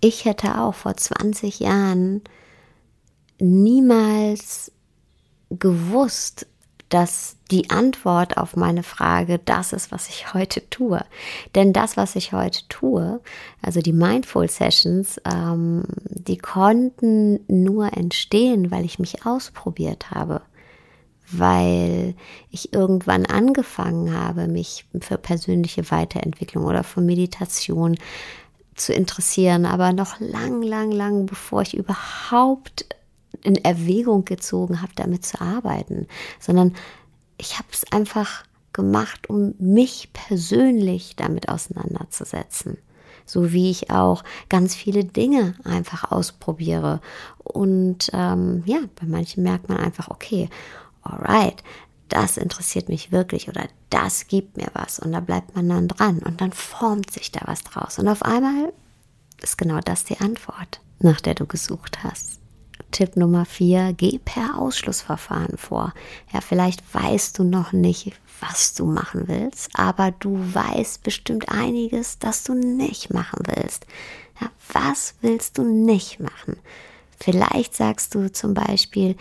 Ich 0.00 0.24
hätte 0.24 0.60
auch 0.60 0.74
vor 0.74 0.96
20 0.96 1.60
Jahren 1.60 2.22
niemals 3.38 4.70
gewusst, 5.50 6.46
dass 6.88 7.36
die 7.50 7.70
Antwort 7.70 8.36
auf 8.36 8.54
meine 8.54 8.82
Frage 8.82 9.40
das 9.44 9.72
ist, 9.72 9.90
was 9.90 10.08
ich 10.08 10.34
heute 10.34 10.68
tue. 10.70 11.04
Denn 11.54 11.72
das, 11.72 11.96
was 11.96 12.14
ich 12.14 12.32
heute 12.32 12.60
tue, 12.68 13.20
also 13.60 13.80
die 13.80 13.92
Mindful 13.92 14.48
Sessions, 14.48 15.20
ähm, 15.24 15.82
die 16.04 16.38
konnten 16.38 17.40
nur 17.48 17.92
entstehen, 17.96 18.70
weil 18.70 18.84
ich 18.84 18.98
mich 18.98 19.26
ausprobiert 19.26 20.12
habe 20.12 20.42
weil 21.30 22.14
ich 22.50 22.72
irgendwann 22.72 23.26
angefangen 23.26 24.14
habe, 24.14 24.46
mich 24.48 24.84
für 25.00 25.18
persönliche 25.18 25.90
Weiterentwicklung 25.90 26.64
oder 26.64 26.84
für 26.84 27.00
Meditation 27.00 27.96
zu 28.74 28.92
interessieren, 28.92 29.66
aber 29.66 29.92
noch 29.92 30.20
lang, 30.20 30.62
lang, 30.62 30.90
lang, 30.90 31.26
bevor 31.26 31.62
ich 31.62 31.76
überhaupt 31.76 32.86
in 33.42 33.56
Erwägung 33.56 34.24
gezogen 34.24 34.82
habe, 34.82 34.92
damit 34.94 35.24
zu 35.24 35.40
arbeiten, 35.40 36.06
sondern 36.40 36.74
ich 37.38 37.58
habe 37.58 37.68
es 37.72 37.90
einfach 37.92 38.44
gemacht, 38.72 39.28
um 39.30 39.54
mich 39.58 40.10
persönlich 40.12 41.16
damit 41.16 41.48
auseinanderzusetzen. 41.48 42.78
So 43.24 43.52
wie 43.52 43.70
ich 43.70 43.90
auch 43.90 44.22
ganz 44.48 44.76
viele 44.76 45.04
Dinge 45.04 45.54
einfach 45.64 46.12
ausprobiere. 46.12 47.00
Und 47.38 48.10
ähm, 48.12 48.62
ja, 48.66 48.78
bei 49.00 49.06
manchen 49.06 49.42
merkt 49.42 49.68
man 49.68 49.78
einfach, 49.78 50.08
okay, 50.08 50.48
alright, 51.12 51.62
das 52.08 52.36
interessiert 52.36 52.88
mich 52.88 53.12
wirklich 53.12 53.48
oder 53.48 53.66
das 53.90 54.28
gibt 54.28 54.56
mir 54.56 54.68
was 54.74 54.98
und 54.98 55.12
da 55.12 55.20
bleibt 55.20 55.56
man 55.56 55.68
dann 55.68 55.88
dran 55.88 56.18
und 56.18 56.40
dann 56.40 56.52
formt 56.52 57.10
sich 57.10 57.32
da 57.32 57.40
was 57.44 57.62
draus 57.62 57.98
und 57.98 58.08
auf 58.08 58.22
einmal 58.22 58.72
ist 59.42 59.58
genau 59.58 59.80
das 59.80 60.04
die 60.04 60.18
Antwort, 60.20 60.80
nach 61.00 61.20
der 61.20 61.34
du 61.34 61.46
gesucht 61.46 62.02
hast. 62.02 62.40
Tipp 62.90 63.16
Nummer 63.16 63.44
vier, 63.44 63.92
geh 63.94 64.18
per 64.18 64.58
Ausschlussverfahren 64.58 65.58
vor. 65.58 65.92
Ja, 66.32 66.40
vielleicht 66.40 66.82
weißt 66.94 67.38
du 67.38 67.44
noch 67.44 67.72
nicht, 67.72 68.12
was 68.40 68.74
du 68.74 68.86
machen 68.86 69.24
willst, 69.26 69.70
aber 69.74 70.12
du 70.12 70.38
weißt 70.54 71.02
bestimmt 71.02 71.48
einiges, 71.48 72.18
das 72.18 72.44
du 72.44 72.54
nicht 72.54 73.12
machen 73.12 73.42
willst. 73.46 73.86
Ja, 74.40 74.50
was 74.72 75.14
willst 75.20 75.58
du 75.58 75.64
nicht 75.64 76.20
machen? 76.20 76.56
Vielleicht 77.18 77.74
sagst 77.74 78.14
du 78.14 78.30
zum 78.30 78.54
Beispiel, 78.54 79.16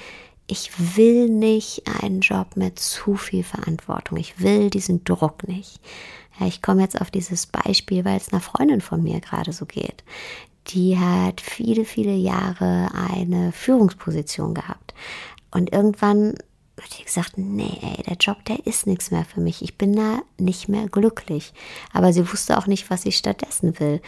ich 0.47 0.97
will 0.97 1.29
nicht 1.29 1.83
einen 2.01 2.21
Job 2.21 2.55
mit 2.55 2.79
zu 2.79 3.15
viel 3.15 3.43
Verantwortung. 3.43 4.17
Ich 4.17 4.39
will 4.39 4.69
diesen 4.69 5.03
Druck 5.03 5.47
nicht. 5.47 5.79
Ja, 6.39 6.47
ich 6.47 6.61
komme 6.61 6.81
jetzt 6.81 6.99
auf 6.99 7.09
dieses 7.09 7.47
Beispiel, 7.47 8.05
weil 8.05 8.17
es 8.17 8.31
einer 8.31 8.41
Freundin 8.41 8.81
von 8.81 9.01
mir 9.01 9.21
gerade 9.21 9.53
so 9.53 9.65
geht. 9.65 10.03
Die 10.67 10.97
hat 10.97 11.41
viele, 11.41 11.85
viele 11.85 12.15
Jahre 12.15 12.89
eine 12.93 13.51
Führungsposition 13.51 14.53
gehabt. 14.53 14.93
Und 15.51 15.71
irgendwann 15.71 16.35
hat 16.81 16.99
die 16.99 17.05
gesagt, 17.05 17.37
nee, 17.37 17.77
ey, 17.81 18.03
der 18.03 18.17
Job, 18.17 18.43
der 18.45 18.65
ist 18.67 18.85
nichts 18.85 19.11
mehr 19.11 19.25
für 19.25 19.39
mich. 19.39 19.61
Ich 19.61 19.77
bin 19.77 19.95
da 19.95 20.21
nicht 20.37 20.67
mehr 20.67 20.87
glücklich. 20.87 21.53
Aber 21.93 22.11
sie 22.11 22.29
wusste 22.31 22.57
auch 22.57 22.67
nicht, 22.67 22.89
was 22.89 23.03
sie 23.03 23.11
stattdessen 23.11 23.79
will. 23.79 24.01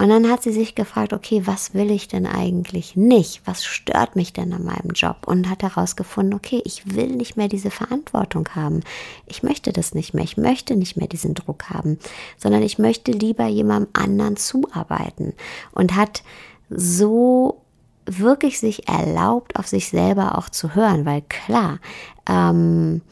Und 0.00 0.08
dann 0.08 0.30
hat 0.30 0.42
sie 0.42 0.52
sich 0.52 0.74
gefragt, 0.74 1.12
okay, 1.12 1.42
was 1.44 1.74
will 1.74 1.90
ich 1.90 2.08
denn 2.08 2.24
eigentlich 2.24 2.96
nicht? 2.96 3.42
Was 3.44 3.66
stört 3.66 4.16
mich 4.16 4.32
denn 4.32 4.50
an 4.54 4.64
meinem 4.64 4.92
Job? 4.94 5.26
Und 5.26 5.50
hat 5.50 5.62
herausgefunden, 5.62 6.32
okay, 6.32 6.62
ich 6.64 6.96
will 6.96 7.08
nicht 7.08 7.36
mehr 7.36 7.48
diese 7.48 7.70
Verantwortung 7.70 8.48
haben. 8.54 8.80
Ich 9.26 9.42
möchte 9.42 9.74
das 9.74 9.94
nicht 9.94 10.14
mehr. 10.14 10.24
Ich 10.24 10.38
möchte 10.38 10.74
nicht 10.74 10.96
mehr 10.96 11.06
diesen 11.06 11.34
Druck 11.34 11.68
haben, 11.68 11.98
sondern 12.38 12.62
ich 12.62 12.78
möchte 12.78 13.12
lieber 13.12 13.46
jemandem 13.46 13.90
anderen 13.92 14.36
zuarbeiten. 14.38 15.34
Und 15.72 15.94
hat 15.94 16.22
so 16.70 17.60
wirklich 18.06 18.58
sich 18.58 18.88
erlaubt, 18.88 19.56
auf 19.56 19.66
sich 19.66 19.90
selber 19.90 20.38
auch 20.38 20.48
zu 20.48 20.74
hören, 20.74 21.04
weil 21.04 21.20
klar, 21.28 21.78
ähm, 22.26 23.02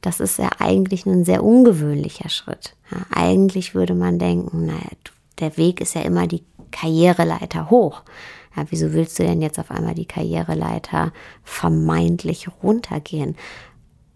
das 0.00 0.18
ist 0.18 0.38
ja 0.38 0.48
eigentlich 0.60 1.04
ein 1.04 1.26
sehr 1.26 1.44
ungewöhnlicher 1.44 2.30
Schritt. 2.30 2.74
Ja, 2.90 3.02
eigentlich 3.14 3.74
würde 3.74 3.94
man 3.94 4.18
denken, 4.18 4.64
naja, 4.64 4.88
du 5.04 5.12
der 5.40 5.56
Weg 5.56 5.80
ist 5.80 5.94
ja 5.94 6.02
immer 6.02 6.26
die 6.26 6.44
Karriereleiter 6.70 7.70
hoch. 7.70 8.02
Ja, 8.56 8.64
wieso 8.70 8.92
willst 8.92 9.18
du 9.18 9.22
denn 9.22 9.42
jetzt 9.42 9.58
auf 9.58 9.70
einmal 9.70 9.94
die 9.94 10.06
Karriereleiter 10.06 11.12
vermeintlich 11.44 12.48
runtergehen? 12.62 13.36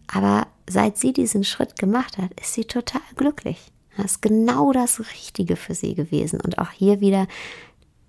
Aber 0.08 0.46
seit 0.68 0.98
sie 0.98 1.12
diesen 1.12 1.44
Schritt 1.44 1.78
gemacht 1.78 2.18
hat, 2.18 2.38
ist 2.40 2.54
sie 2.54 2.64
total 2.64 3.02
glücklich. 3.16 3.58
Das 3.96 4.12
ist 4.12 4.22
genau 4.22 4.72
das 4.72 5.00
Richtige 5.00 5.56
für 5.56 5.74
sie 5.74 5.94
gewesen. 5.94 6.40
Und 6.40 6.58
auch 6.58 6.70
hier 6.70 7.00
wieder, 7.00 7.26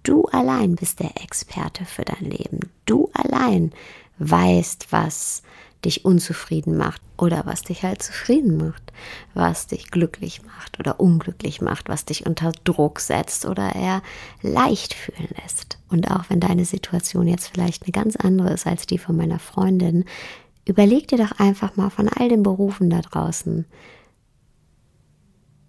du 0.04 0.26
allein 0.26 0.76
bist 0.76 1.00
der 1.00 1.22
Experte 1.22 1.86
für 1.86 2.04
dein 2.04 2.30
Leben. 2.30 2.60
Du 2.86 3.10
allein 3.14 3.72
weißt, 4.20 4.88
was 4.92 5.44
dich 5.86 6.06
unzufrieden 6.06 6.78
macht 6.78 7.02
oder 7.18 7.46
was 7.46 7.62
dich 7.62 7.84
halt 7.84 8.02
zufrieden 8.02 8.58
macht, 8.58 8.94
was 9.34 9.68
dich 9.68 9.92
glücklich 9.92 10.42
macht 10.44 10.80
oder 10.80 11.00
unglücklich 11.00 11.62
macht, 11.62 11.90
was 11.90 12.06
dich 12.06 12.26
unter 12.26 12.52
Druck 12.64 13.00
setzt 13.00 13.46
oder 13.46 13.76
eher 13.76 14.02
leicht 14.42 14.94
fühlen 14.94 15.30
lässt. 15.42 15.78
Und 15.90 16.10
auch 16.10 16.26
wenn 16.30 16.40
deine 16.40 16.66
Situation 16.66 17.28
jetzt 17.28 17.48
vielleicht 17.48 17.84
eine 17.84 17.92
ganz 17.92 18.16
andere 18.16 18.54
ist 18.54 18.68
als 18.68 18.86
die 18.86 18.98
von 18.98 19.16
meiner 19.16 19.40
Freundin, 19.40 20.06
überleg 20.66 21.08
dir 21.08 21.18
doch 21.18 21.40
einfach 21.40 21.76
mal 21.76 21.90
von 21.90 22.10
all 22.10 22.30
den 22.30 22.44
Berufen 22.44 22.90
da 22.90 23.02
draußen, 23.02 23.66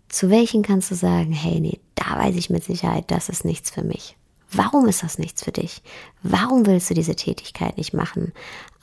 zu 0.08 0.30
welchen 0.30 0.62
kannst 0.62 0.90
du 0.90 0.94
sagen, 0.94 1.32
hey, 1.32 1.58
nee, 1.58 1.80
da 1.96 2.18
weiß 2.18 2.36
ich 2.36 2.48
mit 2.48 2.62
Sicherheit, 2.62 3.10
das 3.10 3.28
ist 3.28 3.44
nichts 3.44 3.70
für 3.70 3.82
mich. 3.82 4.16
Warum 4.52 4.86
ist 4.86 5.02
das 5.02 5.18
nichts 5.18 5.42
für 5.42 5.50
dich? 5.50 5.82
Warum 6.22 6.66
willst 6.66 6.88
du 6.88 6.94
diese 6.94 7.16
Tätigkeit 7.16 7.76
nicht 7.76 7.92
machen? 7.92 8.32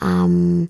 Ähm, 0.02 0.68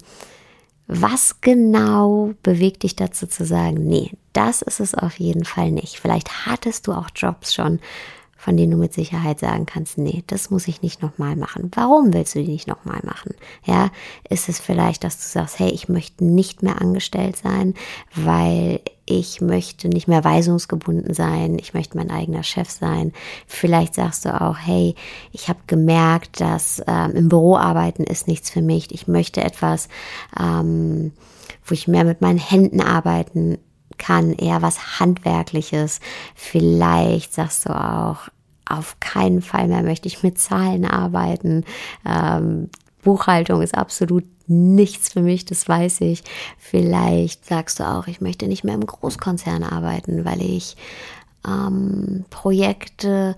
was 0.93 1.39
genau 1.39 2.34
bewegt 2.43 2.84
dich 2.84 2.97
dazu 2.97 3.25
zu 3.25 3.45
sagen, 3.45 3.88
nee, 3.88 4.12
das 4.34 4.62
ist 4.62 4.82
es 4.82 4.93
auf 4.93 5.19
jeden 5.19 5.45
Fall 5.45 5.71
nicht. 5.71 6.01
Vielleicht 6.01 6.45
hattest 6.45 6.86
du 6.86 6.91
auch 6.91 7.08
Jobs 7.15 7.54
schon, 7.54 7.80
von 8.41 8.58
denen 8.58 8.71
du 8.71 8.77
mit 8.77 8.91
Sicherheit 8.91 9.38
sagen 9.39 9.67
kannst, 9.67 9.99
nee, 9.99 10.23
das 10.25 10.49
muss 10.49 10.67
ich 10.67 10.82
nicht 10.82 11.04
nochmal 11.04 11.36
machen. 11.36 11.69
Warum 11.75 12.12
willst 12.12 12.34
du 12.34 12.41
die 12.43 12.51
nicht 12.51 12.67
nochmal 12.67 12.99
machen? 13.04 13.36
Ja, 13.63 13.91
ist 14.27 14.49
es 14.49 14.60
vielleicht, 14.60 15.04
dass 15.04 15.17
du 15.17 15.27
sagst, 15.27 15.60
hey, 15.60 15.69
ich 15.69 15.89
möchte 15.89 16.25
nicht 16.25 16.63
mehr 16.63 16.82
angestellt 16.82 17.38
sein, 17.38 17.75
weil 18.15 18.82
ich 19.06 19.41
möchte 19.41 19.89
nicht 19.89 20.08
mehr 20.08 20.23
weisungsgebunden 20.23 21.13
sein, 21.13 21.60
ich 21.60 21.75
möchte 21.75 21.95
mein 21.95 22.10
eigener 22.10 22.41
Chef 22.41 22.71
sein. 22.71 23.13
Vielleicht 23.45 23.93
sagst 23.93 24.25
du 24.25 24.41
auch, 24.41 24.58
hey, 24.58 24.95
ich 25.32 25.47
habe 25.47 25.60
gemerkt, 25.67 26.41
dass 26.41 26.82
ähm, 26.88 27.12
im 27.12 27.30
Büro 27.30 27.58
arbeiten 27.58 28.06
ist 28.06 28.27
nichts 28.27 28.49
für 28.49 28.63
mich. 28.63 28.91
Ich 28.91 29.08
möchte 29.08 29.43
etwas, 29.43 29.88
ähm, 30.39 31.12
wo 31.63 31.73
ich 31.73 31.88
mehr 31.88 32.06
mit 32.06 32.21
meinen 32.21 32.39
Händen 32.39 32.82
arbeiten 32.82 33.60
kann, 34.01 34.33
eher 34.33 34.61
was 34.61 34.99
Handwerkliches. 34.99 35.99
Vielleicht 36.35 37.33
sagst 37.33 37.67
du 37.67 37.69
auch, 37.69 38.29
auf 38.67 38.99
keinen 38.99 39.41
Fall 39.41 39.67
mehr 39.67 39.83
möchte 39.83 40.07
ich 40.07 40.23
mit 40.23 40.39
Zahlen 40.39 40.85
arbeiten. 40.85 41.63
Ähm, 42.05 42.69
Buchhaltung 43.03 43.61
ist 43.61 43.77
absolut 43.77 44.25
nichts 44.47 45.13
für 45.13 45.21
mich, 45.21 45.45
das 45.45 45.67
weiß 45.67 46.01
ich. 46.01 46.23
Vielleicht 46.57 47.45
sagst 47.45 47.79
du 47.79 47.83
auch, 47.83 48.07
ich 48.07 48.21
möchte 48.21 48.47
nicht 48.47 48.63
mehr 48.63 48.75
im 48.75 48.85
Großkonzern 48.85 49.63
arbeiten, 49.63 50.25
weil 50.25 50.41
ich 50.41 50.75
ähm, 51.47 52.25
Projekte 52.29 53.35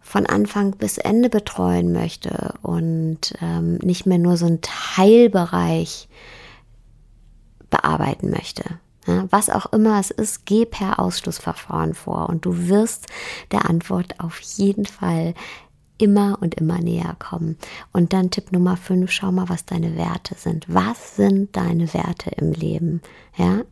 von 0.00 0.26
Anfang 0.26 0.72
bis 0.72 0.98
Ende 0.98 1.28
betreuen 1.28 1.92
möchte 1.92 2.54
und 2.62 3.34
ähm, 3.40 3.76
nicht 3.76 4.06
mehr 4.06 4.18
nur 4.18 4.36
so 4.36 4.46
einen 4.46 4.60
Teilbereich 4.60 6.08
bearbeiten 7.70 8.30
möchte. 8.30 8.64
Ja, 9.06 9.26
was 9.30 9.48
auch 9.48 9.72
immer 9.72 9.98
es 9.98 10.10
ist, 10.10 10.44
geh 10.44 10.66
per 10.66 10.98
Ausschlussverfahren 10.98 11.94
vor 11.94 12.28
und 12.28 12.44
du 12.44 12.68
wirst 12.68 13.06
der 13.50 13.68
Antwort 13.68 14.20
auf 14.20 14.40
jeden 14.40 14.84
Fall 14.84 15.34
immer 16.00 16.38
und 16.40 16.54
immer 16.54 16.78
näher 16.78 17.16
kommen. 17.18 17.56
Und 17.92 18.12
dann 18.12 18.30
Tipp 18.30 18.52
Nummer 18.52 18.76
5, 18.76 19.10
schau 19.10 19.32
mal, 19.32 19.48
was 19.48 19.64
deine 19.64 19.96
Werte 19.96 20.34
sind. 20.36 20.66
Was 20.68 21.16
sind 21.16 21.56
deine 21.56 21.92
Werte 21.92 22.30
im 22.36 22.52
Leben? 22.52 23.02
Ja? 23.36 23.62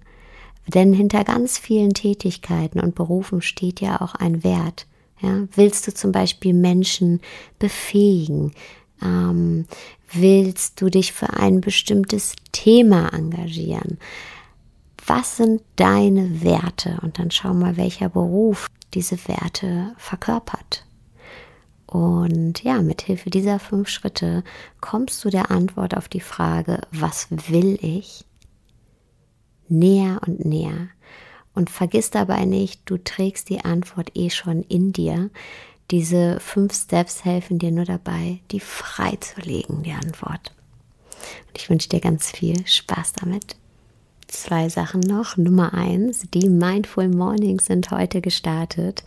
Denn 0.67 0.93
hinter 0.93 1.25
ganz 1.25 1.59
vielen 1.59 1.95
Tätigkeiten 1.95 2.81
und 2.81 2.95
Berufen 2.95 3.41
steht 3.41 3.81
ja 3.81 4.01
auch 4.01 4.15
ein 4.15 4.45
Wert. 4.45 4.87
Ja? 5.21 5.47
Willst 5.55 5.87
du 5.87 5.95
zum 5.95 6.13
Beispiel 6.13 6.53
Menschen 6.53 7.21
befähigen? 7.59 8.53
Ähm, 9.03 9.67
willst 10.13 10.81
du 10.81 10.91
dich 10.91 11.13
für 11.13 11.35
ein 11.35 11.61
bestimmtes 11.61 12.35
Thema 12.53 13.13
engagieren? 13.13 13.99
Was 15.09 15.39
sind 15.39 15.63
deine 15.77 16.43
Werte? 16.43 16.99
Und 17.01 17.19
dann 17.19 17.31
schau 17.31 17.55
mal, 17.55 17.79
welcher 17.79 18.11
Beruf 18.11 18.67
diese 18.93 19.17
Werte 19.27 19.95
verkörpert. 19.97 20.85
Und 21.87 22.63
ja, 22.63 22.83
mit 22.83 23.01
Hilfe 23.01 23.31
dieser 23.31 23.59
fünf 23.59 23.89
Schritte 23.89 24.45
kommst 24.83 25.25
du 25.25 25.31
der 25.31 25.51
Antwort 25.51 25.97
auf 25.97 26.09
die 26.09 26.21
Frage, 26.21 26.83
was 26.91 27.29
will 27.31 27.79
ich? 27.81 28.27
Näher 29.69 30.21
und 30.27 30.45
näher. 30.45 30.89
Und 31.55 31.71
vergiss 31.71 32.11
dabei 32.11 32.45
nicht, 32.45 32.83
du 32.85 32.99
trägst 32.99 33.49
die 33.49 33.65
Antwort 33.65 34.11
eh 34.15 34.29
schon 34.29 34.63
in 34.65 34.93
dir. 34.93 35.31
Diese 35.91 36.39
fünf 36.39 36.75
Steps 36.75 37.25
helfen 37.25 37.59
dir 37.59 37.71
nur 37.71 37.87
dabei, 37.87 38.41
die 38.51 38.61
freizulegen, 38.61 39.83
die 39.83 39.93
Antwort. 39.93 40.53
Und 41.49 41.57
ich 41.57 41.71
wünsche 41.71 41.89
dir 41.89 42.01
ganz 42.01 42.31
viel 42.31 42.67
Spaß 42.67 43.15
damit. 43.15 43.57
Zwei 44.29 44.69
Sachen 44.69 45.01
noch. 45.01 45.39
Nummer 45.39 45.73
eins, 45.73 46.27
die 46.35 46.51
Mindful 46.51 47.09
Mornings 47.09 47.65
sind 47.65 47.91
heute 47.91 48.21
gestartet. 48.21 49.03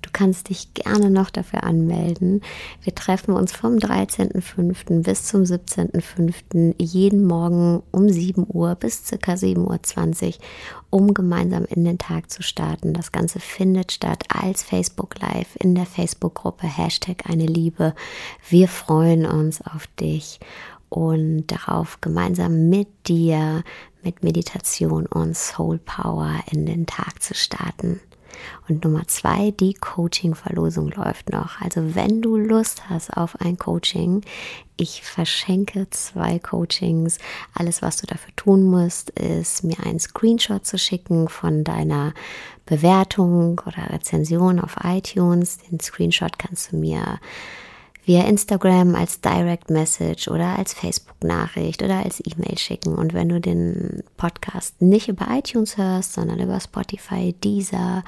Du 0.00 0.08
kannst 0.10 0.48
dich 0.48 0.72
gerne 0.72 1.10
noch 1.10 1.28
dafür 1.28 1.64
anmelden. 1.64 2.40
Wir 2.82 2.94
treffen 2.94 3.34
uns 3.34 3.52
vom 3.52 3.76
13.05. 3.76 5.02
bis 5.02 5.24
zum 5.24 5.42
17.05. 5.42 6.74
jeden 6.78 7.26
Morgen 7.26 7.82
um 7.90 8.08
7 8.08 8.46
Uhr 8.48 8.74
bis 8.74 9.06
circa 9.06 9.32
7.20 9.34 10.26
Uhr, 10.26 10.32
um 10.90 11.12
gemeinsam 11.12 11.66
in 11.66 11.84
den 11.84 11.98
Tag 11.98 12.30
zu 12.30 12.42
starten. 12.42 12.94
Das 12.94 13.12
Ganze 13.12 13.40
findet 13.40 13.92
statt 13.92 14.24
als 14.28 14.62
Facebook 14.62 15.20
Live 15.20 15.56
in 15.58 15.74
der 15.74 15.86
Facebook-Gruppe 15.86 16.66
Hashtag 16.66 17.28
eine 17.28 17.46
Liebe. 17.46 17.94
Wir 18.48 18.68
freuen 18.68 19.26
uns 19.26 19.60
auf 19.60 19.86
dich 20.00 20.40
und 20.88 21.48
darauf 21.48 22.00
gemeinsam 22.00 22.68
mit 22.68 22.88
dir 23.08 23.64
mit 24.04 24.22
Meditation 24.22 25.06
und 25.06 25.36
Soul 25.36 25.78
Power 25.78 26.40
in 26.50 26.66
den 26.66 26.86
Tag 26.86 27.22
zu 27.22 27.34
starten. 27.34 28.00
Und 28.68 28.84
Nummer 28.84 29.06
zwei, 29.06 29.52
die 29.52 29.74
Coaching-Verlosung 29.74 30.90
läuft 30.90 31.30
noch. 31.30 31.60
Also 31.60 31.94
wenn 31.94 32.22
du 32.22 32.36
Lust 32.36 32.88
hast 32.88 33.16
auf 33.16 33.40
ein 33.40 33.58
Coaching, 33.58 34.22
ich 34.76 35.02
verschenke 35.02 35.88
zwei 35.90 36.38
Coachings. 36.38 37.18
Alles, 37.54 37.82
was 37.82 37.98
du 37.98 38.06
dafür 38.06 38.34
tun 38.36 38.64
musst, 38.64 39.10
ist 39.10 39.64
mir 39.64 39.78
einen 39.84 40.00
Screenshot 40.00 40.66
zu 40.66 40.78
schicken 40.78 41.28
von 41.28 41.64
deiner 41.64 42.12
Bewertung 42.66 43.60
oder 43.66 43.90
Rezension 43.90 44.58
auf 44.58 44.76
iTunes. 44.82 45.58
Den 45.58 45.80
Screenshot 45.80 46.38
kannst 46.38 46.72
du 46.72 46.76
mir 46.76 47.20
via 48.06 48.24
Instagram 48.24 48.94
als 48.94 49.20
Direct 49.20 49.70
Message 49.70 50.28
oder 50.28 50.58
als 50.58 50.74
Facebook-Nachricht 50.74 51.82
oder 51.82 52.04
als 52.04 52.20
E-Mail 52.24 52.58
schicken. 52.58 52.94
Und 52.94 53.14
wenn 53.14 53.28
du 53.28 53.40
den 53.40 54.02
Podcast 54.16 54.80
nicht 54.82 55.08
über 55.08 55.26
iTunes 55.30 55.76
hörst, 55.76 56.14
sondern 56.14 56.40
über 56.40 56.60
Spotify, 56.60 57.32
Deezer, 57.32 58.04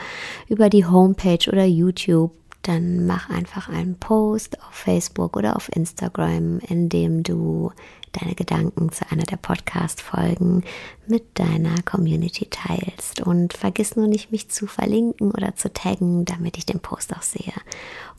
über 0.48 0.68
die 0.68 0.84
Homepage 0.84 1.48
oder 1.50 1.64
YouTube, 1.64 2.32
dann 2.62 3.06
mach 3.06 3.30
einfach 3.30 3.68
einen 3.68 3.96
Post 3.96 4.60
auf 4.60 4.74
Facebook 4.74 5.36
oder 5.36 5.56
auf 5.56 5.74
Instagram, 5.74 6.58
in 6.58 6.88
dem 6.88 7.22
du 7.22 7.70
deine 8.12 8.34
Gedanken 8.34 8.90
zu 8.92 9.04
einer 9.10 9.24
der 9.24 9.36
Podcast-Folgen 9.36 10.64
mit 11.06 11.38
deiner 11.38 11.82
Community 11.82 12.48
teilst. 12.50 13.20
Und 13.20 13.52
vergiss 13.52 13.96
nur 13.96 14.08
nicht, 14.08 14.32
mich 14.32 14.48
zu 14.48 14.66
verlinken 14.66 15.30
oder 15.30 15.54
zu 15.54 15.72
taggen, 15.72 16.24
damit 16.24 16.56
ich 16.56 16.66
den 16.66 16.80
Post 16.80 17.14
auch 17.14 17.22
sehe. 17.22 17.52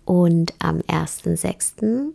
Und 0.07 0.53
am 0.59 0.77
1.6. 0.77 2.13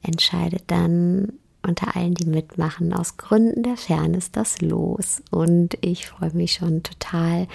entscheidet 0.00 0.62
dann 0.68 1.32
unter 1.66 1.96
allen, 1.96 2.14
die 2.14 2.26
mitmachen, 2.26 2.92
aus 2.92 3.16
Gründen 3.16 3.64
der 3.64 3.76
Fairness 3.76 4.30
das 4.30 4.60
los. 4.60 5.22
Und 5.32 5.76
ich 5.80 6.06
freue 6.06 6.32
mich 6.34 6.52
schon 6.52 6.84
total, 6.84 7.48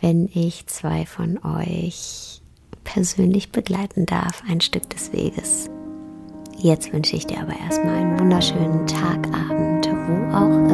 wenn 0.00 0.28
ich 0.32 0.68
zwei 0.68 1.06
von 1.06 1.40
euch 1.44 2.40
persönlich 2.84 3.50
begleiten 3.50 4.06
darf, 4.06 4.44
ein 4.48 4.60
Stück 4.60 4.88
des 4.90 5.12
Weges. 5.12 5.68
Jetzt 6.56 6.92
wünsche 6.92 7.16
ich 7.16 7.26
dir 7.26 7.40
aber 7.40 7.58
erstmal 7.58 7.96
einen 7.96 8.20
wunderschönen 8.20 8.86
Tag, 8.86 9.26
Abend, 9.34 9.88
wo 9.88 10.36
auch 10.36 10.70